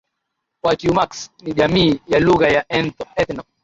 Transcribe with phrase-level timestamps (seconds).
[0.63, 3.43] WaTyumrks ni jamii ya lugha ya ethno